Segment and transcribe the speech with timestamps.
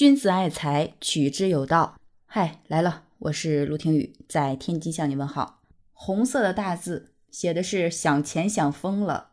[0.00, 1.96] 君子爱财，取之有道。
[2.24, 5.60] 嗨，来了，我是陆听雨，在天津向你问好。
[5.92, 9.32] 红色的大字写的是想钱想疯了。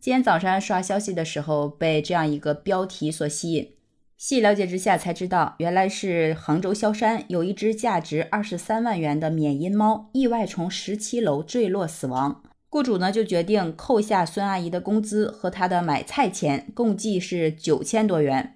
[0.00, 3.74] 今天早上刷消息的时候，被这样一个标题所吸引。
[4.16, 12.42] 细了解之下才知道，原来是杭州萧山有一只价值二十三万元的缅因猫意外从十七楼坠落死亡。
[12.70, 18.54] 雇主呢就决定扣下孙阿姨的工资和她的买菜钱，共计是九千多元。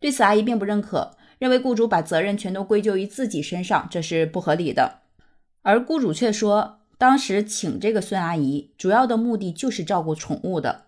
[0.00, 5.00] 对此，阿姨并不认可，认为雇主把责任全都归咎于自己身上，这是不合理的。
[5.62, 10.86] 而雇主却说，当时请这个孙阿姨主要的目的就是照顾宠物的，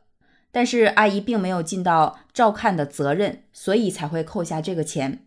[0.52, 5.24] 但是阿姨并没有尽到照看的责任，所以才会扣下这个钱。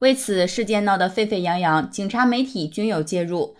[0.00, 3.56] 为此，事件闹得沸沸扬扬，警察、媒体均有介入。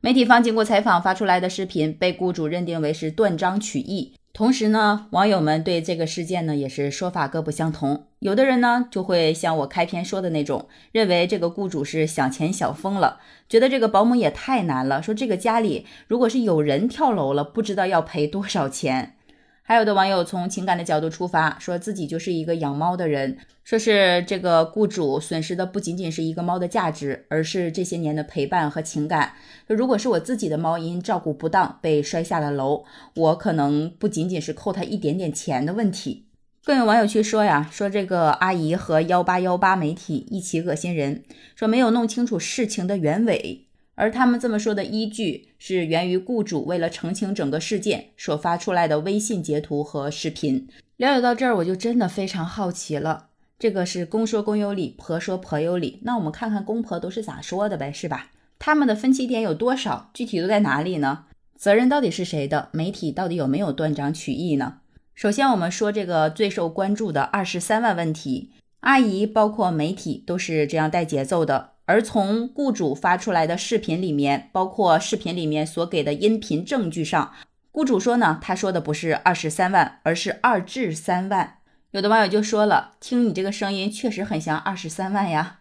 [0.00, 4.14] 媒体方经过采访发出来的视频，被雇主认定为是断章取义。
[4.34, 8.06] 同时呢，网友们对这个事件呢也是说法各不相同。
[8.20, 19.16] 有的人呢就会像我开篇说的那种，认为这个雇主是想钱想疯了，觉得这个保姆也太难了，说这个家里如果是有人跳楼了，不知道要赔多少钱。
[19.64, 29.34] 还有的网友从情感的角度出发，说自己就是一个养猫的人，说是这个雇主损失的不仅仅是一个猫的价值，而是这些年的陪伴和情感。
[29.66, 36.26] 说如果是我自己的猫因照顾不当被摔下了楼，我可能不仅仅是扣他一点点钱的问题。
[36.64, 41.22] 更有网友去说呀，说这个阿姨和幺八幺八媒体一起恶心人，
[41.54, 43.66] 说没有弄清楚事情的原委。
[43.94, 50.66] 而他们这么说的依据是源于雇主为了澄清整个事件所发出来的微信截图和视频。
[50.96, 53.28] 了解到这儿，我就真的非常好奇了。
[53.58, 56.00] 这个是公说公有理，婆说婆有理。
[56.02, 58.30] 那我们看看公婆都是咋说的呗，是吧？
[58.58, 60.10] 他们的分歧点有多少？
[60.14, 61.26] 具体都在哪里呢？
[61.56, 62.70] 责任到底是谁的？
[62.72, 64.78] 媒体到底有没有断章取义呢？
[65.14, 71.71] 首先，我们说这个最受关注的二十三万问题，阿姨包括媒体都是这样带节奏的。
[71.84, 77.32] 而从雇主发出来的视频里面，包括视频里面所给的音频证据上，
[77.70, 81.58] 雇主说呢，他说的不是二十三万，而是二至三万。
[81.90, 85.58] 有的网友就说了，听你这个声音确实很像二十三万呀。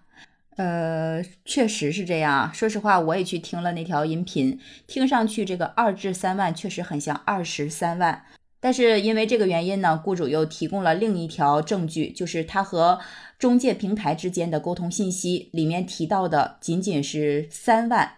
[0.58, 2.52] 呃，确实是这样啊。
[2.54, 8.24] 说实话，我也去听了那条音频，听上去这个二至三万确实很像二十三万。
[8.62, 13.00] 但是因为这个原因呢，雇主又提供了另一条证据，就是他和
[13.40, 18.18] 中介平台之间的沟通信息里面提到的仅仅是三万，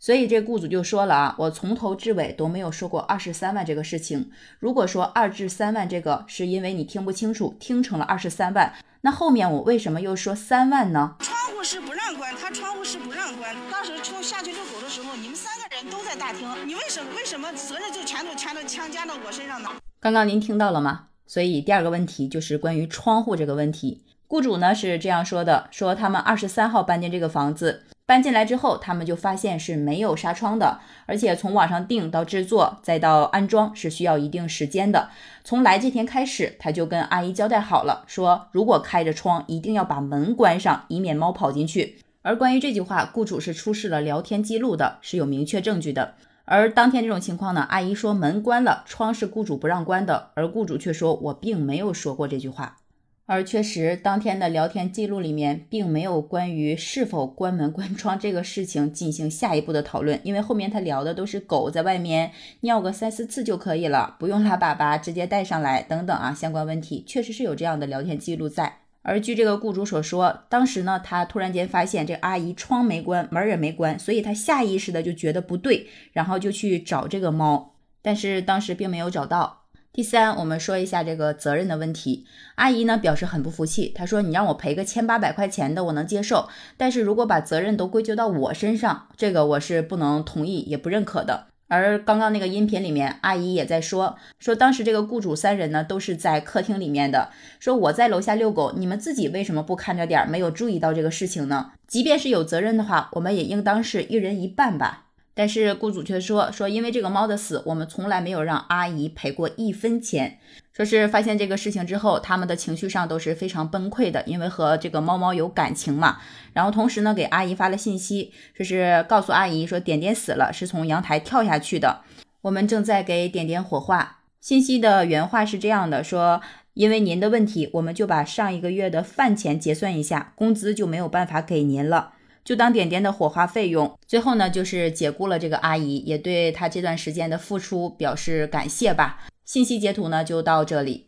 [0.00, 4.30] 所以这雇主就说了啊，我从头至尾都没有说过二十三万这个事情。
[4.58, 11.14] 如果说二至三万这个是因为你听不清楚，听成了二十三万，那后面我为什么又说三万呢？
[11.20, 13.54] 窗户是不让关，他窗户是不让关。
[13.70, 19.68] 当时出下去遛狗时候，你们三个人都在大厅，你为什么为什么责任就全都全都强加到我身上呢？
[20.00, 21.08] 刚刚您听到了吗？
[21.26, 24.06] 所以第二个问题就是关于窗户这个问题。
[24.26, 35.10] 雇主呢是这样说的：说他们二十三号搬进这个房子，搬进来之后，他们就发现是没有纱窗的，而且从网上订到制作再到安装是需要一定时间的。
[35.44, 41.98] 从来这天开始，他就跟阿姨交代好了，说如果开着窗，一定要把门关上，以免猫跑进去。
[42.26, 46.14] 而关于这句话，雇主是出示了聊天记录的，是有明确证据的。
[46.44, 52.78] 而当天这种情况呢，阿姨说门关了，窗是雇主不让关的，而雇主却说我并没有说过这句话。
[53.26, 62.32] 而确实，当天的聊天记录里面并没有关于是否关门关窗这个事情进行下一步的讨论，因为后面他聊的都是狗在外面
[62.62, 68.85] 尿个三四次就可以了，不用拉粑粑，直接带上来等等啊，相关问题确实是有这样的聊天记录在。
[69.08, 79.62] 而据这个雇主所说，当时呢，他突然间发现这阿姨窗没关，门也没关，所以他下意识的就觉得不对，然后就去找这个猫，但是当时并没有找到。
[79.92, 82.26] 第三，我们说一下这个责任的问题。
[82.56, 101.72] 阿姨呢表示很不服气，她说：“你让我赔个千八百块钱的，我能接受，但是如果把责任都归咎到我身上，这个我是不能同意也不认可的。”而刚刚那个音频里面，阿姨也在说，说当时这个雇主三人呢都是在客厅里面的，说我在楼下遛狗，你们自己为什么不看着点，没有注意到这个事情呢？
[101.86, 105.05] 即便是有责任的话，我们也应当是一人一半吧。
[105.36, 110.38] 但是雇主却说说，因为这个猫的死，我们从来没有让阿姨赔过一分钱。
[110.72, 116.16] 说是发现这个事情之后，他们的情绪上都是非常崩溃的，因为和这个猫猫有感情嘛。
[116.54, 122.00] 然后同时呢，给阿姨发了信息，说是告诉阿姨说点点死了，是从阳台跳下去的。
[122.40, 124.20] 我们正在给点点火化。
[124.40, 126.40] 信息的原话是这样的：说
[126.72, 132.12] 因为您的问题，我们就把上一个月的饭钱结算一下，工资就没有办法给您了。
[132.46, 139.26] 就当点点的火化费用，最后呢就是解雇了这个阿姨，也对她这段时间的付出表示感谢吧。
[139.44, 141.06] 信息截图呢就到这里。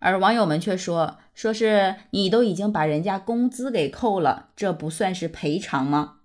[0.00, 6.16] 而网友们却说，说是你都已经把人家工资给扣了，这不算是赔偿吗？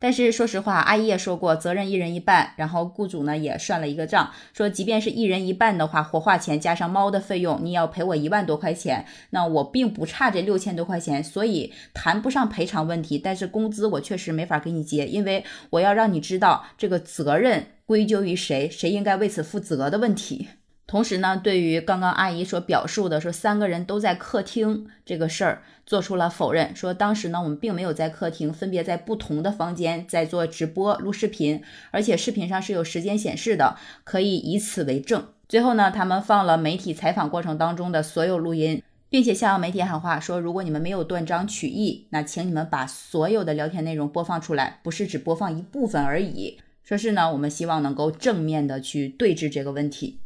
[0.00, 2.54] 但是说实话，阿姨也说过，责任一人一半。
[2.56, 13.18] 然后雇主呢也算了一个账，说即便是一人一半的话，火化钱加上猫的费用，你要赔我一万多块钱，那我并不差这六千多块钱，所以谈不上赔偿问题。
[13.18, 20.48] 但是工资我确实没法给你结，因为我要让你知道这个责任归咎于谁，谁应该为此负责的问题。
[20.90, 26.74] 同时呢，对于刚刚阿姨所表述的说三个人都在客厅这个事儿，做出了否认。
[26.74, 35.28] 说当时呢，我们并没有在客厅，分别在不同的房间在做直播录视频，而且视频上是有时间显示的，可以以此为证。
[35.48, 46.58] 最后呢，他们放了媒体采访过程当中的所有录音，并且向媒体喊话说，如果你们没有断章取义，那请你们把所有的聊天内容播放出来，不是只播放一部分而已。
[46.82, 50.18] 说是呢，我们希望能够正面的去对峙这个问题。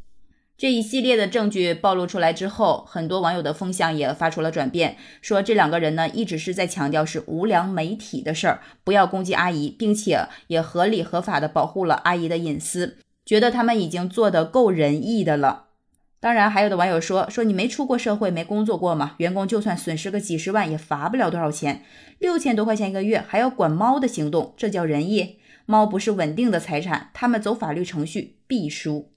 [0.65, 12.97] 这一系列的证据暴露出来之后，很多网友的风向也发出了转变，说这两个人呢一直是在强调是无良媒体的事儿，不要攻击阿姨，并且也合理合法的保护了阿姨的隐私，
[13.27, 15.65] 觉得他们已经做得够仁义的了。
[16.19, 19.17] 当然，还有的网友说说你没出过社会，没工作过吗？
[19.19, 21.83] 员工就算损失个几十万，也罚不了多少钱，
[22.19, 25.37] 六千多块钱一个月，还要管猫的行动，这叫仁义？
[25.67, 29.11] 猫不是稳定的财产，他们走法律程序必输。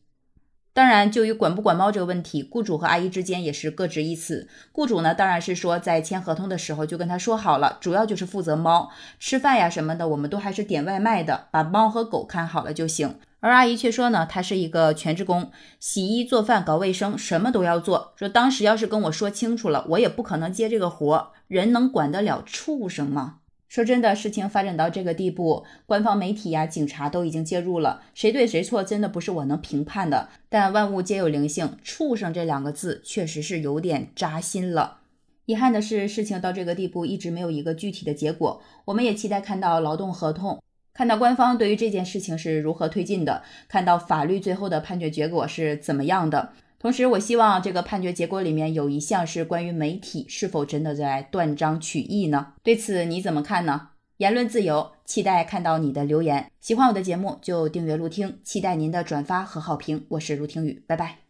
[0.78, 4.48] 当然，就于管不管猫这个问题，雇主和阿姨之间也是各执一词。
[4.72, 13.16] 雇主呢，当然是说在签合同的时候就跟他说好了，主要就是负责猫吃饭呀什么的，我们都还是点外卖的，把猫和狗看好了就行。
[13.40, 18.14] 而阿姨却说呢，她是一个全职工，洗衣做饭搞卫生什么都要做。
[18.16, 21.32] 说当时要是跟我说清楚了，我也不可能接这个活。
[21.48, 23.38] 人能管得了畜生吗？
[23.68, 30.30] 说真的，事情发展到这个地步，官方媒体呀、警察都已经介入了，谁对谁错，真的不是我能评判的。
[30.48, 35.00] 但万物皆有灵性，畜生这两个字确实是有点扎心了。
[35.46, 38.62] 遗憾的是，事情到这个地步一直没有一个具体的结果。
[38.86, 40.62] 我们也期待看到劳动合同，
[40.94, 46.54] 看到官方对于这件事情是如何推进的，看到法律最后的判决结果是怎么样的。
[46.80, 52.54] 同时，我希望这个判决结果里面有一项是关于媒体是否真的在断章取义呢？
[52.64, 53.90] 对此你怎么看呢？
[54.18, 56.52] 言论自由，期待看到你的留言。
[56.60, 60.06] 喜欢我的节目就订阅陆听，期待您的转发和好评。
[60.10, 61.27] 我是陆听雨，拜拜。